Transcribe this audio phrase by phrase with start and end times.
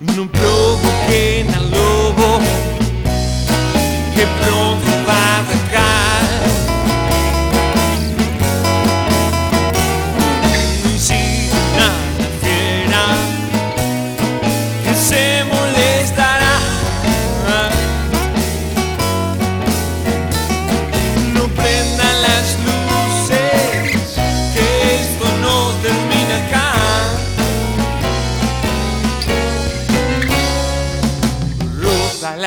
[0.00, 2.67] non provoquen al lobo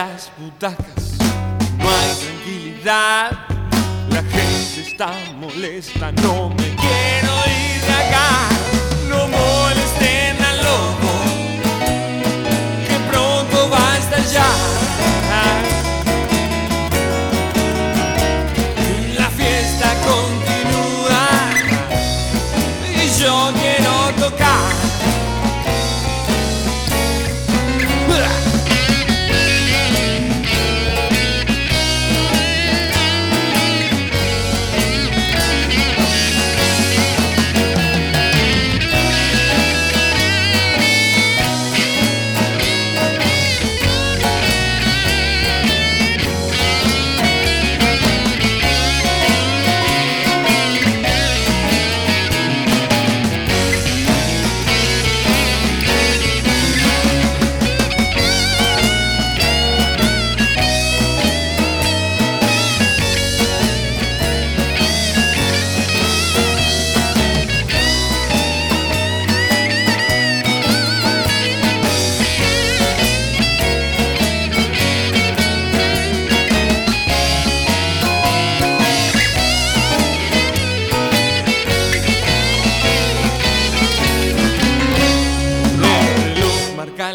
[0.05, 1.17] las butacas,
[1.77, 3.31] no hay tranquilidad.
[4.09, 7.20] La gente está molesta, no me quiero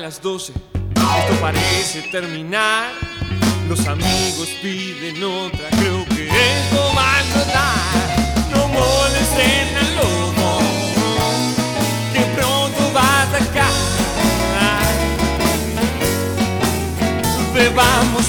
[0.07, 2.93] las 12, esto parece terminar.
[3.69, 8.47] Los amigos piden otra, creo que esto va a explotar.
[8.55, 10.61] No molesten al lobo,
[12.13, 13.73] que pronto va a atacar.
[17.53, 18.27] Bebamos